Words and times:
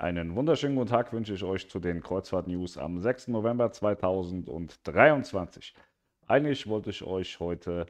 Einen 0.00 0.34
wunderschönen 0.34 0.76
guten 0.76 0.88
Tag 0.88 1.12
wünsche 1.12 1.34
ich 1.34 1.44
euch 1.44 1.68
zu 1.68 1.78
den 1.78 2.02
Kreuzfahrt-News 2.02 2.78
am 2.78 3.00
6. 3.00 3.28
November 3.28 3.70
2023. 3.70 5.74
Eigentlich 6.26 6.66
wollte 6.66 6.88
ich 6.88 7.02
euch 7.02 7.38
heute 7.38 7.84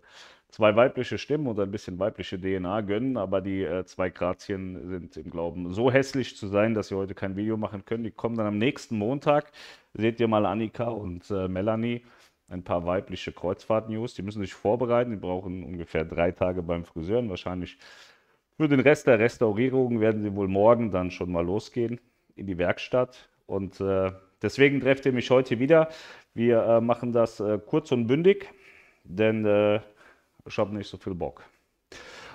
zwei 0.49 0.75
weibliche 0.75 1.19
Stimmen 1.19 1.47
und 1.47 1.61
ein 1.61 1.71
bisschen 1.71 2.01
weibliche 2.01 2.37
DNA 2.37 2.81
gönnen, 2.81 3.17
aber 3.17 3.41
die 3.41 3.63
äh, 3.63 3.85
zwei 3.85 4.11
Grazien 4.11 4.89
sind 4.89 5.17
im 5.19 5.31
Glauben 5.31 5.73
so 5.73 5.93
hässlich 5.93 6.37
zu 6.37 6.49
sein, 6.49 6.75
dass 6.75 6.89
sie 6.89 6.97
heute 6.97 7.15
kein 7.15 7.37
Video 7.37 7.57
machen 7.57 7.85
können. 7.85 8.03
Die 8.03 8.11
kommen 8.11 8.35
dann 8.35 8.49
am 8.49 8.59
nächsten 8.59 8.99
Montag. 8.99 9.53
Seht 9.95 10.19
ihr 10.19 10.27
mal 10.27 10.47
Annika 10.47 10.89
und 10.89 11.31
äh, 11.31 11.47
Melanie, 11.47 12.05
ein 12.49 12.65
paar 12.65 12.87
weibliche 12.87 13.31
Kreuzfahrt-News. 13.31 14.15
Die 14.15 14.23
müssen 14.23 14.41
sich 14.41 14.53
vorbereiten, 14.53 15.13
die 15.13 15.17
brauchen 15.17 15.63
ungefähr 15.63 16.05
drei 16.05 16.33
Tage 16.33 16.65
beim 16.65 16.85
Friseur 16.85 17.21
und 17.21 17.31
wahrscheinlich 17.31 17.79
für 18.61 18.69
den 18.69 18.81
Rest 18.81 19.07
der 19.07 19.19
Restaurierung 19.19 20.03
werden 20.03 20.21
sie 20.21 20.37
wohl 20.37 20.47
morgen 20.47 20.91
dann 20.91 21.11
schon 21.11 21.33
mal 21.33 21.43
losgehen 21.43 21.99
in 22.37 22.47
die 22.47 22.59
Werkstatt. 22.59 23.31
Und 23.47 23.81
äh, 23.81 24.13
deswegen 24.43 24.83
trefft 24.83 25.07
ihr 25.07 25.13
mich 25.13 25.31
heute 25.31 25.59
wieder. 25.59 25.89
Wir 26.35 26.63
äh, 26.65 26.81
machen 26.83 27.11
das 27.11 27.41
äh, 27.41 27.59
kurz 27.59 27.91
und 27.91 28.07
bündig, 28.07 28.51
denn 29.05 29.47
äh, 29.47 29.81
ich 30.47 30.59
habe 30.59 30.77
nicht 30.77 30.91
so 30.91 30.99
viel 30.99 31.15
Bock. 31.15 31.43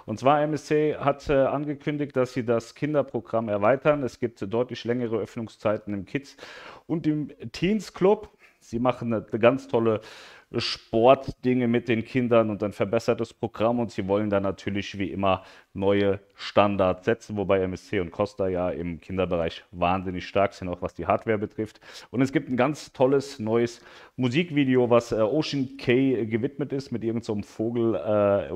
Und 0.07 0.19
zwar 0.19 0.41
MSC 0.41 0.95
hat 0.95 1.29
äh, 1.29 1.33
angekündigt, 1.33 2.15
dass 2.15 2.33
sie 2.33 2.43
das 2.43 2.73
Kinderprogramm 2.73 3.47
erweitern. 3.47 4.01
Es 4.01 4.19
gibt 4.19 4.41
deutlich 4.51 4.83
längere 4.83 5.19
Öffnungszeiten 5.19 5.93
im 5.93 6.05
Kids 6.05 6.37
und 6.87 7.05
im 7.05 7.31
Teens 7.51 7.93
Club. 7.93 8.35
Sie 8.59 8.79
machen 8.79 9.13
eine, 9.13 9.27
eine 9.29 9.39
ganz 9.39 9.67
tolle 9.67 10.01
Sportdinge 10.59 11.67
mit 11.67 11.87
den 11.87 12.03
Kindern 12.03 12.49
und 12.49 12.63
ein 12.63 12.71
verbessertes 12.71 13.33
Programm 13.33 13.79
und 13.79 13.91
sie 13.91 14.07
wollen 14.07 14.29
dann 14.29 14.43
natürlich 14.43 14.97
wie 14.97 15.11
immer 15.11 15.43
neue 15.73 16.19
Standards 16.35 17.05
setzen, 17.05 17.37
wobei 17.37 17.61
MSC 17.61 17.99
und 17.99 18.11
Costa 18.11 18.47
ja 18.47 18.69
im 18.69 18.99
Kinderbereich 18.99 19.63
wahnsinnig 19.71 20.27
stark 20.27 20.53
sind, 20.53 20.69
auch 20.69 20.81
was 20.81 20.93
die 20.93 21.05
Hardware 21.05 21.37
betrifft. 21.37 21.79
Und 22.11 22.21
es 22.21 22.31
gibt 22.31 22.49
ein 22.49 22.57
ganz 22.57 22.93
tolles 22.93 23.39
neues 23.39 23.81
Musikvideo, 24.15 24.89
was 24.89 25.11
äh, 25.11 25.15
Ocean 25.15 25.77
K 25.77 26.25
gewidmet 26.25 26.71
ist 26.73 26.91
mit 26.91 27.03
irgendeinem 27.03 27.43
so 27.43 27.47
Vogel 27.47 27.95
äh, 27.95 28.49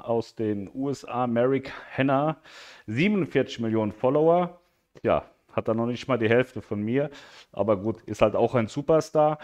aus 0.00 0.34
den 0.34 0.70
USA, 0.74 1.26
Merrick 1.26 1.72
Hanna, 1.96 2.36
47 2.86 3.60
Millionen 3.60 3.92
Follower. 3.92 4.60
Ja, 5.02 5.24
hat 5.54 5.68
er 5.68 5.74
noch 5.74 5.86
nicht 5.86 6.08
mal 6.08 6.18
die 6.18 6.28
Hälfte 6.28 6.60
von 6.60 6.82
mir, 6.82 7.10
aber 7.52 7.76
gut, 7.76 8.02
ist 8.02 8.22
halt 8.22 8.34
auch 8.34 8.54
ein 8.54 8.66
Superstar. 8.66 9.38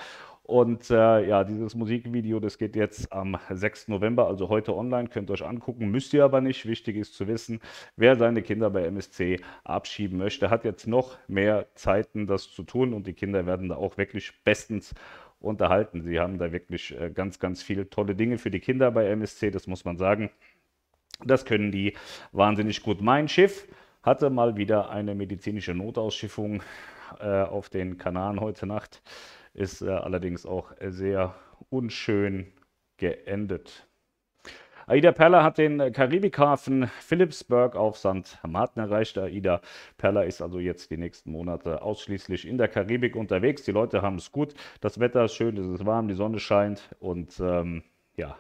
Und 0.51 0.91
äh, 0.91 1.29
ja, 1.29 1.45
dieses 1.45 1.77
Musikvideo, 1.77 2.41
das 2.41 2.59
geht 2.59 2.75
jetzt 2.75 3.13
am 3.13 3.39
6. 3.51 3.87
November, 3.87 4.27
also 4.27 4.49
heute 4.49 4.75
online, 4.77 5.09
könnt 5.09 5.31
ihr 5.31 5.35
euch 5.35 5.45
angucken, 5.45 5.93
müsst 5.93 6.13
ihr 6.13 6.25
aber 6.25 6.41
nicht. 6.41 6.67
Wichtig 6.67 6.97
ist 6.97 7.15
zu 7.15 7.29
wissen, 7.29 7.61
wer 7.95 8.17
seine 8.17 8.43
Kinder 8.43 8.69
bei 8.69 8.85
MSC 8.85 9.41
abschieben 9.63 10.19
möchte, 10.19 10.51
hat 10.51 10.65
jetzt 10.65 10.89
noch 10.89 11.19
mehr 11.29 11.69
Zeiten, 11.77 12.27
das 12.27 12.51
zu 12.51 12.65
tun 12.65 12.95
und 12.95 13.07
die 13.07 13.13
Kinder 13.13 13.47
werden 13.47 13.69
da 13.69 13.77
auch 13.77 13.97
wirklich 13.97 14.43
bestens 14.43 14.93
unterhalten. 15.39 16.03
Sie 16.03 16.19
haben 16.19 16.37
da 16.37 16.51
wirklich 16.51 16.99
äh, 17.01 17.11
ganz, 17.11 17.39
ganz 17.39 17.63
viele 17.63 17.89
tolle 17.89 18.17
Dinge 18.17 18.37
für 18.37 18.51
die 18.51 18.59
Kinder 18.59 18.91
bei 18.91 19.07
MSC, 19.07 19.53
das 19.53 19.69
muss 19.69 19.85
man 19.85 19.99
sagen. 19.99 20.31
Das 21.25 21.45
können 21.45 21.71
die 21.71 21.95
wahnsinnig 22.33 22.83
gut. 22.83 23.01
Mein 23.01 23.29
Schiff 23.29 23.69
hatte 24.03 24.31
mal 24.31 24.57
wieder 24.57 24.91
eine 24.91 25.15
medizinische 25.15 25.75
Notausschiffung 25.75 26.65
äh, 27.21 27.43
auf 27.43 27.69
den 27.69 27.99
Kanaren 27.99 28.41
heute 28.41 28.67
Nacht 28.67 29.01
ist 29.55 29.83
äh, 29.83 29.91
allerdings 29.91 30.47
auch 30.47 30.73
sehr 30.81 31.35
unschön 31.69 32.53
geendet. 32.97 33.87
Aida 34.87 35.13
Perla 35.13 35.45
hat 35.45 35.59
den 35.59 35.79
äh, 35.79 35.93
Karibikhafen 35.93 36.89
Philipsburg 36.99 37.77
auf 37.77 37.97
St. 37.97 38.39
Martin 38.47 38.83
erreicht. 38.83 39.17
Aida 39.19 39.61
Perla 39.99 40.23
ist 40.23 40.43
also 40.43 40.59
jetzt 40.59 40.91
die 40.91 40.97
nächsten 40.97 41.31
Monate 41.31 41.83
ausschließlich 41.83 42.47
in 42.47 42.59
der 42.59 42.67
Karibik 42.67 43.15
unterwegs. 43.15 43.63
Die 43.63 43.71
Leute 43.71 44.03
haben 44.03 44.17
es 44.17 44.33
gut, 44.33 44.55
das 44.81 44.99
Wetter 44.99 45.27
ist 45.27 45.35
schön, 45.35 45.57
es 45.57 45.67
ist 45.81 45.87
warm, 45.87 46.09
die 46.09 46.15
Sonne 46.15 46.41
scheint 46.41 46.91
und 46.99 47.39
ähm, 47.39 47.85
ja, 48.17 48.37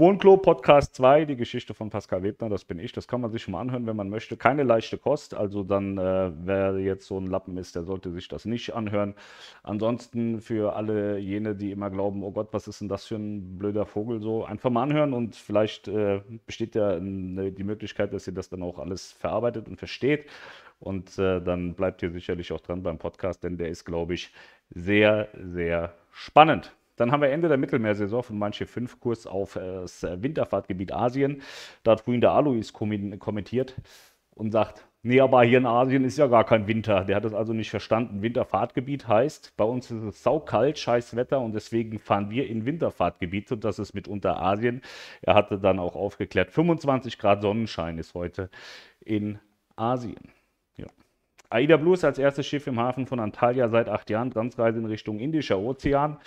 Wohnklo 0.00 0.38
Podcast 0.38 0.94
2, 0.94 1.26
die 1.26 1.36
Geschichte 1.36 1.74
von 1.74 1.90
Pascal 1.90 2.22
Webner, 2.22 2.48
das 2.48 2.64
bin 2.64 2.78
ich. 2.78 2.92
Das 2.92 3.06
kann 3.06 3.20
man 3.20 3.30
sich 3.30 3.42
schon 3.42 3.52
mal 3.52 3.60
anhören, 3.60 3.86
wenn 3.86 3.96
man 3.96 4.08
möchte. 4.08 4.38
Keine 4.38 4.62
leichte 4.62 4.96
Kost. 4.96 5.34
Also 5.34 5.62
dann, 5.62 5.98
äh, 5.98 6.32
wer 6.42 6.78
jetzt 6.78 7.06
so 7.06 7.18
ein 7.18 7.26
Lappen 7.26 7.58
ist, 7.58 7.76
der 7.76 7.82
sollte 7.82 8.10
sich 8.10 8.26
das 8.26 8.46
nicht 8.46 8.72
anhören. 8.72 9.14
Ansonsten 9.62 10.40
für 10.40 10.74
alle 10.74 11.18
jene, 11.18 11.54
die 11.54 11.70
immer 11.70 11.90
glauben, 11.90 12.22
oh 12.22 12.30
Gott, 12.30 12.48
was 12.52 12.66
ist 12.66 12.80
denn 12.80 12.88
das 12.88 13.04
für 13.04 13.16
ein 13.16 13.58
blöder 13.58 13.84
Vogel, 13.84 14.22
so 14.22 14.42
einfach 14.42 14.70
mal 14.70 14.84
anhören 14.84 15.12
und 15.12 15.36
vielleicht 15.36 15.86
äh, 15.86 16.22
besteht 16.46 16.74
ja 16.74 16.98
die 16.98 17.64
Möglichkeit, 17.64 18.14
dass 18.14 18.26
ihr 18.26 18.32
das 18.32 18.48
dann 18.48 18.62
auch 18.62 18.78
alles 18.78 19.12
verarbeitet 19.12 19.68
und 19.68 19.76
versteht. 19.76 20.24
Und 20.78 21.18
äh, 21.18 21.42
dann 21.42 21.74
bleibt 21.74 22.02
ihr 22.02 22.10
sicherlich 22.10 22.52
auch 22.52 22.60
dran 22.60 22.82
beim 22.82 22.96
Podcast, 22.96 23.44
denn 23.44 23.58
der 23.58 23.68
ist, 23.68 23.84
glaube 23.84 24.14
ich, 24.14 24.32
sehr, 24.70 25.28
sehr 25.34 25.92
spannend. 26.10 26.72
Dann 27.00 27.12
haben 27.12 27.22
wir 27.22 27.30
Ende 27.30 27.48
der 27.48 27.56
Mittelmeersaison 27.56 28.22
von 28.22 28.38
manche 28.38 28.66
5 28.66 29.00
Kurs 29.00 29.26
auf 29.26 29.56
äh, 29.56 29.60
das 29.60 30.02
Winterfahrtgebiet 30.02 30.92
Asien. 30.92 31.40
Da 31.82 31.92
hat 31.92 32.02
vorhin 32.02 32.20
der 32.20 32.32
Alois 32.32 32.72
kommentiert 32.74 33.74
und 34.34 34.50
sagt, 34.50 34.86
nee, 35.02 35.18
aber 35.18 35.42
hier 35.42 35.58
in 35.58 35.66
Asien 35.66 36.04
ist 36.04 36.18
ja 36.18 36.26
gar 36.26 36.44
kein 36.44 36.66
Winter. 36.66 37.04
Der 37.04 37.16
hat 37.16 37.24
es 37.24 37.32
also 37.32 37.54
nicht 37.54 37.70
verstanden. 37.70 38.20
Winterfahrtgebiet 38.20 39.08
heißt, 39.08 39.56
bei 39.56 39.64
uns 39.64 39.90
ist 39.90 40.02
es 40.02 40.22
saukalt, 40.22 40.78
scheiß 40.78 41.16
Wetter 41.16 41.40
und 41.40 41.54
deswegen 41.54 41.98
fahren 41.98 42.28
wir 42.28 42.46
in 42.46 42.66
Winterfahrtgebiet 42.66 43.50
und 43.50 43.64
das 43.64 43.78
ist 43.78 43.94
mitunter 43.94 44.38
Asien. 44.38 44.82
Er 45.22 45.34
hatte 45.34 45.58
dann 45.58 45.78
auch 45.78 45.96
aufgeklärt, 45.96 46.50
25 46.50 47.18
Grad 47.18 47.40
Sonnenschein 47.40 47.96
ist 47.96 48.12
heute 48.12 48.50
in 49.00 49.38
Asien. 49.74 50.32
Aida 51.52 51.76
Blues 51.76 52.04
als 52.04 52.18
erstes 52.18 52.46
Schiff 52.46 52.68
im 52.68 52.78
Hafen 52.78 53.06
von 53.06 53.18
Antalya 53.18 53.68
seit 53.68 53.88
acht 53.88 54.08
Jahren, 54.08 54.30
Transreise 54.30 54.78
in 54.78 54.86
Richtung 54.86 55.18
Indischer 55.18 55.58
Ozean. 55.58 56.18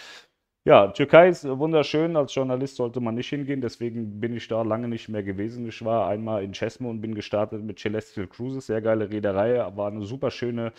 Ja, 0.66 0.88
Türkei 0.88 1.28
ist 1.28 1.46
wunderschön. 1.46 2.16
Als 2.16 2.34
Journalist 2.34 2.78
sollte 2.78 3.02
man 3.02 3.16
nicht 3.16 3.28
hingehen, 3.28 3.60
deswegen 3.60 4.22
bin 4.22 4.34
ich 4.36 4.48
da 4.48 4.62
lange 4.62 4.88
nicht 4.88 5.10
mehr 5.10 5.22
gewesen. 5.24 5.68
Ich 5.68 5.84
war 5.84 6.08
einmal 6.08 6.42
in 6.44 6.54
Chesme 6.54 6.88
und 6.88 7.02
bin 7.02 7.16
gestartet 7.16 7.62
mit 7.64 7.80
Celestial 7.80 8.28
Cruises, 8.28 8.68
sehr 8.68 8.82
geile 8.82 9.10
Reederei, 9.10 9.58
war 9.76 9.88
eine 9.92 10.06
super 10.06 10.32
schöne 10.32 10.72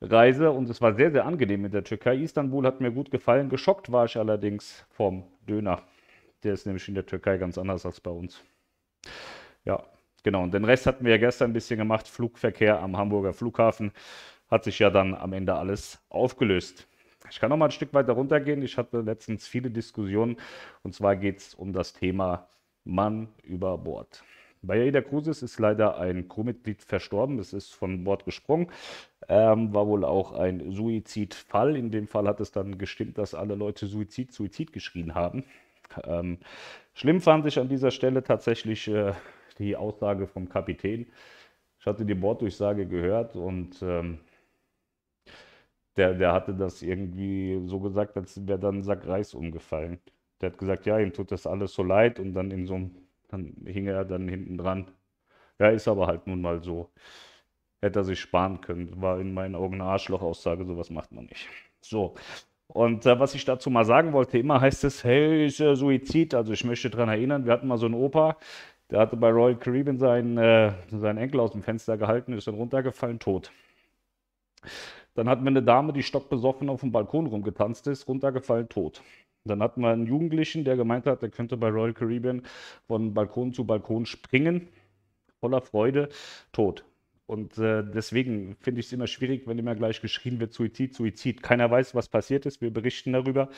Reise 0.00 0.50
und 0.50 0.68
es 0.68 0.80
war 0.80 0.94
sehr, 0.94 1.12
sehr 1.12 1.26
angenehm 1.26 1.64
in 1.64 1.70
der 1.70 1.84
Türkei. 1.84 2.16
Istanbul 2.16 2.66
hat 2.66 2.80
mir 2.80 2.90
gut 2.90 3.10
gefallen. 3.12 3.48
Geschockt 3.50 3.92
war 3.92 4.06
ich 4.06 4.16
allerdings 4.16 4.84
vom 4.90 5.24
Döner. 5.48 5.82
Der 6.42 6.54
ist 6.54 6.66
nämlich 6.66 6.88
in 6.88 6.94
der 6.96 7.06
Türkei 7.06 7.38
ganz 7.38 7.56
anders 7.58 7.86
als 7.86 8.00
bei 8.00 8.10
uns. 8.10 8.42
Ja, 9.64 9.84
genau. 10.24 10.42
Und 10.42 10.54
den 10.54 10.64
Rest 10.64 10.86
hatten 10.86 11.04
wir 11.04 11.12
ja 11.12 11.18
gestern 11.18 11.50
ein 11.50 11.54
bisschen 11.54 11.78
gemacht. 11.78 12.08
Flugverkehr 12.08 12.80
am 12.80 12.96
Hamburger 12.96 13.32
Flughafen 13.32 13.92
hat 14.50 14.64
sich 14.64 14.78
ja 14.80 14.90
dann 14.90 15.14
am 15.14 15.32
Ende 15.32 15.54
alles 15.54 16.02
aufgelöst. 16.08 16.89
Ich 17.30 17.40
kann 17.40 17.50
noch 17.50 17.56
mal 17.56 17.66
ein 17.66 17.70
Stück 17.70 17.94
weiter 17.94 18.12
runtergehen. 18.12 18.62
Ich 18.62 18.76
hatte 18.76 19.00
letztens 19.00 19.46
viele 19.46 19.70
Diskussionen 19.70 20.36
und 20.82 20.94
zwar 20.94 21.16
geht 21.16 21.38
es 21.38 21.54
um 21.54 21.72
das 21.72 21.92
Thema 21.92 22.48
Mann 22.84 23.28
über 23.42 23.78
Bord. 23.78 24.24
Bei 24.62 24.82
Aida 24.82 25.00
Cruises 25.00 25.42
ist 25.42 25.58
leider 25.58 25.98
ein 25.98 26.28
Crewmitglied 26.28 26.82
verstorben. 26.82 27.38
Es 27.38 27.54
ist 27.54 27.72
von 27.72 28.04
Bord 28.04 28.26
gesprungen. 28.26 28.70
Ähm, 29.28 29.72
war 29.72 29.86
wohl 29.86 30.04
auch 30.04 30.32
ein 30.32 30.70
Suizidfall. 30.72 31.76
In 31.76 31.90
dem 31.90 32.06
Fall 32.06 32.28
hat 32.28 32.40
es 32.40 32.52
dann 32.52 32.76
gestimmt, 32.76 33.16
dass 33.16 33.34
alle 33.34 33.54
Leute 33.54 33.86
Suizid, 33.86 34.32
Suizid 34.32 34.72
geschrien 34.72 35.14
haben. 35.14 35.44
Ähm, 36.04 36.38
schlimm 36.92 37.20
fand 37.20 37.46
ich 37.46 37.58
an 37.58 37.68
dieser 37.68 37.90
Stelle 37.90 38.22
tatsächlich 38.22 38.86
äh, 38.88 39.14
die 39.58 39.76
Aussage 39.76 40.26
vom 40.26 40.48
Kapitän. 40.48 41.06
Ich 41.78 41.86
hatte 41.86 42.04
die 42.04 42.14
Borddurchsage 42.14 42.86
gehört 42.86 43.36
und 43.36 43.80
ähm, 43.82 44.18
der, 46.00 46.14
der 46.14 46.32
hatte 46.32 46.54
das 46.54 46.80
irgendwie 46.80 47.60
so 47.66 47.78
gesagt, 47.78 48.16
als 48.16 48.46
wäre 48.46 48.58
dann 48.58 48.78
ein 48.78 48.82
Sack 48.82 49.06
Reis 49.06 49.34
umgefallen. 49.34 50.00
Der 50.40 50.50
hat 50.50 50.58
gesagt, 50.58 50.86
ja, 50.86 50.98
ihm 50.98 51.12
tut 51.12 51.30
das 51.30 51.46
alles 51.46 51.74
so 51.74 51.82
leid 51.82 52.18
und 52.18 52.32
dann 52.32 52.50
in 52.50 52.66
so 52.66 52.74
einem, 52.76 52.90
dann 53.28 53.54
hing 53.66 53.86
er 53.86 54.06
dann 54.06 54.26
hinten 54.26 54.56
dran. 54.56 54.90
Ja, 55.58 55.68
ist 55.68 55.88
aber 55.88 56.06
halt 56.06 56.26
nun 56.26 56.40
mal 56.40 56.62
so. 56.62 56.90
Hätte 57.82 58.00
er 58.00 58.04
sich 58.04 58.18
sparen 58.18 58.62
können. 58.62 59.02
War 59.02 59.20
in 59.20 59.34
meinen 59.34 59.54
Augen 59.54 59.74
eine 59.74 59.84
Arschloch-Aussage, 59.90 60.64
sowas 60.64 60.88
macht 60.88 61.12
man 61.12 61.26
nicht. 61.26 61.46
So. 61.82 62.14
Und 62.68 63.04
äh, 63.04 63.20
was 63.20 63.34
ich 63.34 63.44
dazu 63.44 63.68
mal 63.68 63.84
sagen 63.84 64.14
wollte, 64.14 64.38
immer 64.38 64.60
heißt 64.60 64.84
es, 64.84 65.04
hey, 65.04 65.46
ist 65.46 65.58
ja 65.58 65.74
Suizid. 65.74 66.34
Also 66.34 66.54
ich 66.54 66.64
möchte 66.64 66.88
daran 66.88 67.10
erinnern, 67.10 67.44
wir 67.44 67.52
hatten 67.52 67.68
mal 67.68 67.78
so 67.78 67.86
einen 67.86 67.94
Opa, 67.94 68.38
der 68.90 69.00
hatte 69.00 69.16
bei 69.16 69.30
Royal 69.30 69.58
Caribbean 69.58 69.98
seinen, 69.98 70.38
äh, 70.38 70.72
seinen 70.90 71.18
Enkel 71.18 71.40
aus 71.40 71.52
dem 71.52 71.62
Fenster 71.62 71.98
gehalten, 71.98 72.32
ist 72.32 72.46
dann 72.46 72.54
runtergefallen, 72.54 73.18
tot. 73.18 73.52
Dann 75.14 75.28
hatten 75.28 75.44
wir 75.44 75.48
eine 75.50 75.62
Dame, 75.62 75.92
die 75.92 76.02
stockbesoffen 76.02 76.68
auf 76.68 76.80
dem 76.80 76.92
Balkon 76.92 77.26
rumgetanzt 77.26 77.86
ist, 77.86 78.08
runtergefallen, 78.08 78.68
tot. 78.68 79.02
Dann 79.44 79.62
hatten 79.62 79.80
wir 79.80 79.88
einen 79.88 80.06
Jugendlichen, 80.06 80.64
der 80.64 80.76
gemeint 80.76 81.06
hat, 81.06 81.22
er 81.22 81.30
könnte 81.30 81.56
bei 81.56 81.68
Royal 81.68 81.94
Caribbean 81.94 82.42
von 82.86 83.14
Balkon 83.14 83.52
zu 83.52 83.64
Balkon 83.64 84.06
springen, 84.06 84.68
voller 85.40 85.62
Freude, 85.62 86.10
tot. 86.52 86.84
Und 87.26 87.58
äh, 87.58 87.84
deswegen 87.84 88.56
finde 88.56 88.80
ich 88.80 88.86
es 88.86 88.92
immer 88.92 89.06
schwierig, 89.06 89.46
wenn 89.46 89.58
immer 89.58 89.76
gleich 89.76 90.00
geschrien 90.00 90.40
wird, 90.40 90.52
Suizid, 90.52 90.94
Suizid. 90.94 91.42
Keiner 91.42 91.70
weiß, 91.70 91.94
was 91.94 92.08
passiert 92.08 92.44
ist. 92.44 92.60
Wir 92.60 92.72
berichten 92.72 93.12
darüber, 93.12 93.50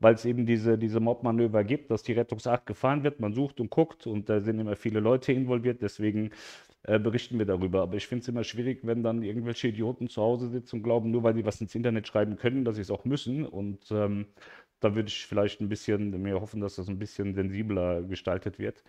weil 0.00 0.14
es 0.14 0.24
eben 0.24 0.46
diese, 0.46 0.78
diese 0.78 1.00
Mobmanöver 1.00 1.64
gibt, 1.64 1.90
dass 1.90 2.02
die 2.02 2.12
Rettungsart 2.12 2.66
gefahren 2.66 3.02
wird. 3.04 3.20
Man 3.20 3.32
sucht 3.32 3.60
und 3.60 3.70
guckt 3.70 4.06
und 4.06 4.28
da 4.28 4.40
sind 4.40 4.58
immer 4.58 4.76
viele 4.76 5.00
Leute 5.00 5.32
involviert. 5.32 5.82
Deswegen 5.82 6.30
äh, 6.84 6.98
berichten 6.98 7.38
wir 7.38 7.46
darüber. 7.46 7.82
Aber 7.82 7.96
ich 7.96 8.06
finde 8.06 8.22
es 8.22 8.28
immer 8.28 8.44
schwierig, 8.44 8.80
wenn 8.84 9.02
dann 9.02 9.22
irgendwelche 9.22 9.68
Idioten 9.68 10.08
zu 10.08 10.22
Hause 10.22 10.48
sitzen 10.48 10.76
und 10.76 10.82
glauben, 10.82 11.10
nur 11.10 11.22
weil 11.24 11.34
sie 11.34 11.44
was 11.44 11.60
ins 11.60 11.74
Internet 11.74 12.06
schreiben 12.06 12.36
können, 12.36 12.64
dass 12.64 12.76
sie 12.76 12.82
es 12.82 12.90
auch 12.90 13.04
müssen. 13.04 13.44
Und 13.46 13.90
ähm, 13.90 14.26
da 14.80 14.94
würde 14.94 15.08
ich 15.08 15.26
vielleicht 15.26 15.60
ein 15.60 15.68
bisschen 15.68 16.22
mir 16.22 16.40
hoffen, 16.40 16.60
dass 16.60 16.76
das 16.76 16.88
ein 16.88 16.98
bisschen 16.98 17.34
sensibler 17.34 18.02
gestaltet 18.02 18.58
wird. 18.58 18.84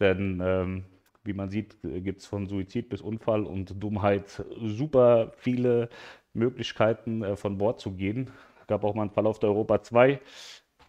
Denn 0.00 0.40
ähm, 0.42 0.84
wie 1.24 1.34
man 1.34 1.50
sieht, 1.50 1.76
gibt 1.82 2.20
es 2.20 2.26
von 2.26 2.46
Suizid 2.46 2.88
bis 2.88 3.02
Unfall 3.02 3.44
und 3.44 3.82
Dummheit 3.82 4.44
super 4.60 5.32
viele 5.36 5.90
Möglichkeiten, 6.32 7.22
äh, 7.22 7.36
von 7.36 7.58
Bord 7.58 7.80
zu 7.80 7.92
gehen. 7.92 8.30
Gab 8.70 8.84
auch 8.84 8.94
mal 8.94 9.02
einen 9.02 9.10
Fall 9.10 9.26
auf 9.26 9.40
der 9.40 9.48
Europa 9.48 9.82
2. 9.82 10.20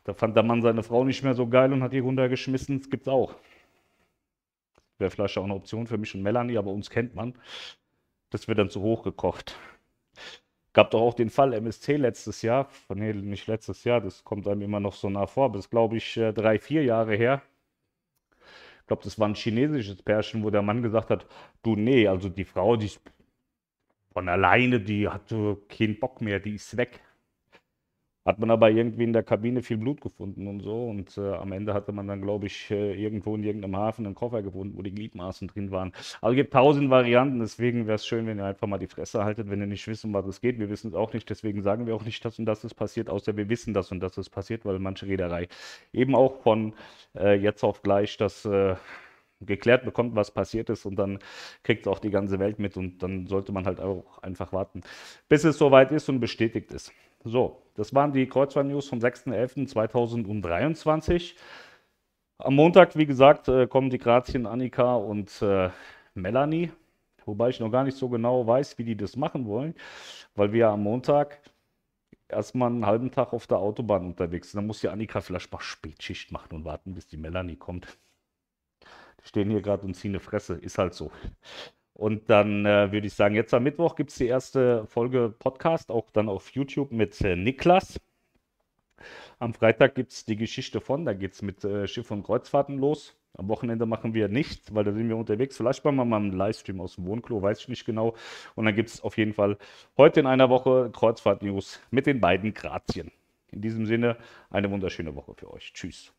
Da 0.03 0.13
fand 0.13 0.35
der 0.35 0.43
Mann 0.43 0.61
seine 0.61 0.83
Frau 0.83 1.03
nicht 1.03 1.23
mehr 1.23 1.33
so 1.33 1.47
geil 1.47 1.73
und 1.73 1.81
hat 1.81 1.93
die 1.93 1.97
runtergeschmissen. 1.97 2.77
Das 2.77 2.91
gibt 2.91 3.07
es 3.07 3.07
auch. 3.07 3.33
Wäre 4.99 5.09
vielleicht 5.09 5.35
auch 5.39 5.43
eine 5.45 5.55
Option 5.55 5.87
für 5.87 5.97
mich 5.97 6.13
und 6.13 6.21
Melanie, 6.21 6.59
aber 6.59 6.69
uns 6.69 6.91
kennt 6.91 7.15
man. 7.15 7.33
Das 8.29 8.47
wird 8.47 8.59
dann 8.59 8.69
zu 8.69 8.81
hoch 8.81 9.01
gekocht. 9.01 9.57
Gab 10.73 10.91
doch 10.91 11.01
auch 11.01 11.15
den 11.15 11.31
Fall 11.31 11.53
MSC 11.53 11.97
letztes 11.97 12.43
Jahr. 12.43 12.69
Nee, 12.93 13.13
nicht 13.13 13.47
letztes 13.47 13.83
Jahr, 13.83 13.99
das 13.99 14.23
kommt 14.23 14.47
einem 14.47 14.61
immer 14.61 14.79
noch 14.79 14.93
so 14.93 15.09
nah 15.09 15.25
vor. 15.25 15.51
Das 15.51 15.65
ist, 15.65 15.71
glaube 15.71 15.97
ich, 15.97 16.17
äh, 16.17 16.33
drei, 16.33 16.59
vier 16.59 16.83
Jahre 16.83 17.15
her. 17.15 17.41
Ich 18.81 18.85
glaube, 18.85 19.01
das 19.03 19.17
war 19.17 19.27
ein 19.27 19.33
chinesisches 19.33 20.03
Pärchen, 20.03 20.43
wo 20.43 20.51
der 20.51 20.61
Mann 20.61 20.83
gesagt 20.83 21.09
hat: 21.09 21.25
Du, 21.63 21.75
nee, 21.75 22.07
also 22.07 22.29
die 22.29 22.45
Frau, 22.45 22.75
die 22.75 22.85
ist 22.85 23.01
von 24.13 24.29
alleine, 24.29 24.79
die 24.79 25.09
hatte 25.09 25.57
keinen 25.67 25.99
Bock 25.99 26.21
mehr, 26.21 26.39
die 26.39 26.53
ist 26.53 26.77
weg. 26.77 26.99
Hat 28.23 28.37
man 28.37 28.51
aber 28.51 28.69
irgendwie 28.69 29.03
in 29.03 29.13
der 29.13 29.23
Kabine 29.23 29.63
viel 29.63 29.77
Blut 29.77 29.99
gefunden 29.99 30.47
und 30.47 30.61
so. 30.61 30.89
Und 30.89 31.17
äh, 31.17 31.33
am 31.33 31.51
Ende 31.51 31.73
hatte 31.73 31.91
man 31.91 32.07
dann, 32.07 32.21
glaube 32.21 32.45
ich, 32.45 32.69
äh, 32.69 32.93
irgendwo 32.93 33.35
in 33.35 33.43
irgendeinem 33.43 33.77
Hafen 33.77 34.05
einen 34.05 34.13
Koffer 34.13 34.43
gefunden, 34.43 34.77
wo 34.77 34.83
die 34.83 34.93
Gliedmaßen 34.93 35.47
drin 35.47 35.71
waren. 35.71 35.91
Also 36.21 36.33
es 36.33 36.35
gibt 36.35 36.53
tausend 36.53 36.91
Varianten, 36.91 37.39
deswegen 37.39 37.87
wäre 37.87 37.95
es 37.95 38.05
schön, 38.05 38.27
wenn 38.27 38.39
ihr 38.39 38.45
einfach 38.45 38.67
mal 38.67 38.77
die 38.77 38.87
Fresse 38.87 39.23
haltet, 39.23 39.49
wenn 39.49 39.59
ihr 39.59 39.67
nicht 39.67 39.87
wissen, 39.87 40.13
was 40.13 40.27
es 40.27 40.39
geht. 40.39 40.59
Wir 40.59 40.69
wissen 40.69 40.89
es 40.89 40.93
auch 40.93 41.13
nicht, 41.13 41.29
deswegen 41.29 41.63
sagen 41.63 41.87
wir 41.87 41.95
auch 41.95 42.05
nicht, 42.05 42.23
dass 42.23 42.37
und 42.37 42.45
das 42.45 42.63
ist 42.63 42.75
passiert, 42.75 43.09
außer 43.09 43.35
wir 43.37 43.49
wissen 43.49 43.73
das 43.73 43.91
und 43.91 44.01
das 44.01 44.17
ist 44.17 44.29
passiert, 44.29 44.65
weil 44.65 44.77
manche 44.79 45.07
Reederei 45.07 45.47
eben 45.91 46.15
auch 46.15 46.41
von 46.43 46.73
äh, 47.17 47.33
jetzt 47.35 47.63
auf 47.63 47.81
gleich 47.81 48.17
das 48.17 48.45
äh, 48.45 48.75
geklärt 49.41 49.85
bekommt, 49.85 50.15
was 50.15 50.31
passiert 50.31 50.69
ist 50.69 50.85
und 50.85 50.95
dann 50.95 51.19
kriegt 51.63 51.87
es 51.87 51.91
auch 51.91 51.99
die 51.99 52.11
ganze 52.11 52.39
Welt 52.39 52.59
mit 52.59 52.77
und 52.77 52.99
dann 52.99 53.27
sollte 53.27 53.51
man 53.51 53.65
halt 53.65 53.79
auch 53.79 54.21
einfach 54.21 54.53
warten, 54.53 54.81
bis 55.27 55.43
es 55.43 55.57
soweit 55.57 55.91
ist 55.91 56.09
und 56.09 56.19
bestätigt 56.19 56.71
ist. 56.71 56.93
So, 57.23 57.60
das 57.75 57.93
waren 57.93 58.11
die 58.11 58.27
Kreuzfahrt-News 58.27 58.89
vom 58.89 58.99
6.11.2023. 58.99 61.35
Am 62.37 62.55
Montag, 62.55 62.97
wie 62.97 63.05
gesagt, 63.05 63.47
äh, 63.47 63.67
kommen 63.67 63.89
die 63.89 63.99
Grazien 63.99 64.45
Annika 64.45 64.95
und 64.95 65.41
äh, 65.41 65.69
Melanie, 66.13 66.71
wobei 67.25 67.49
ich 67.49 67.59
noch 67.59 67.69
gar 67.69 67.83
nicht 67.83 67.97
so 67.97 68.07
genau 68.09 68.45
weiß, 68.47 68.77
wie 68.77 68.83
die 68.83 68.97
das 68.97 69.15
machen 69.15 69.45
wollen, 69.45 69.75
weil 70.35 70.51
wir 70.51 70.69
am 70.69 70.83
Montag 70.83 71.39
erstmal 72.27 72.69
einen 72.69 72.85
halben 72.85 73.11
Tag 73.11 73.33
auf 73.33 73.47
der 73.47 73.59
Autobahn 73.59 74.05
unterwegs 74.05 74.51
sind. 74.51 74.59
Dann 74.59 74.67
muss 74.67 74.81
die 74.81 74.89
Annika 74.89 75.21
vielleicht 75.21 75.51
mal 75.51 75.61
Spätschicht 75.61 76.31
machen 76.31 76.55
und 76.55 76.65
warten, 76.65 76.93
bis 76.95 77.07
die 77.07 77.17
Melanie 77.17 77.57
kommt. 77.57 77.97
Die 79.23 79.27
stehen 79.27 79.49
hier 79.51 79.61
gerade 79.61 79.85
und 79.85 79.93
ziehen 79.93 80.11
eine 80.11 80.19
Fresse, 80.19 80.55
ist 80.55 80.77
halt 80.77 80.93
so. 80.93 81.11
Und 82.01 82.31
dann 82.31 82.65
äh, 82.65 82.91
würde 82.91 83.05
ich 83.05 83.13
sagen, 83.13 83.35
jetzt 83.35 83.53
am 83.53 83.61
Mittwoch 83.61 83.95
gibt 83.95 84.09
es 84.09 84.15
die 84.17 84.25
erste 84.25 84.87
Folge 84.87 85.35
Podcast, 85.37 85.91
auch 85.91 86.09
dann 86.09 86.29
auf 86.29 86.49
YouTube 86.49 86.91
mit 86.91 87.21
äh, 87.21 87.35
Niklas. 87.35 87.99
Am 89.37 89.53
Freitag 89.53 89.93
gibt 89.93 90.11
es 90.11 90.25
die 90.25 90.35
Geschichte 90.35 90.81
von, 90.81 91.05
da 91.05 91.13
geht 91.13 91.33
es 91.33 91.43
mit 91.43 91.63
äh, 91.63 91.87
Schiff 91.87 92.09
und 92.09 92.23
Kreuzfahrten 92.23 92.79
los. 92.79 93.15
Am 93.37 93.49
Wochenende 93.49 93.85
machen 93.85 94.15
wir 94.15 94.29
nichts, 94.29 94.73
weil 94.73 94.83
da 94.83 94.93
sind 94.93 95.09
wir 95.09 95.15
unterwegs. 95.15 95.57
Vielleicht 95.57 95.85
machen 95.85 95.97
wir 95.97 96.05
mal 96.05 96.17
einen 96.17 96.31
Livestream 96.31 96.81
aus 96.81 96.95
dem 96.95 97.05
Wohnklo, 97.05 97.39
weiß 97.39 97.59
ich 97.59 97.67
nicht 97.67 97.85
genau. 97.85 98.15
Und 98.55 98.65
dann 98.65 98.75
gibt 98.75 98.89
es 98.89 99.01
auf 99.01 99.19
jeden 99.19 99.33
Fall 99.33 99.59
heute 99.95 100.21
in 100.21 100.25
einer 100.25 100.49
Woche 100.49 100.89
Kreuzfahrt-News 100.91 101.81
mit 101.91 102.07
den 102.07 102.19
beiden 102.19 102.55
Grazien. 102.55 103.11
In 103.51 103.61
diesem 103.61 103.85
Sinne, 103.85 104.17
eine 104.49 104.71
wunderschöne 104.71 105.15
Woche 105.15 105.35
für 105.35 105.53
euch. 105.53 105.71
Tschüss. 105.71 106.11